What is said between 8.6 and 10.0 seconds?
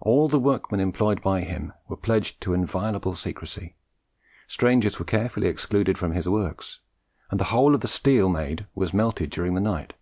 was melted during the night.